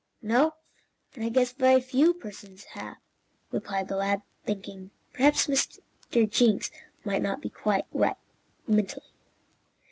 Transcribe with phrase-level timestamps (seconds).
[0.23, 0.55] "No,
[1.13, 2.97] and I guess very few persons have."
[3.51, 5.79] replied the lad, thinking perhaps Mr.
[6.27, 6.71] Jenks
[7.05, 8.17] might not be quite right,
[8.65, 9.11] mentally.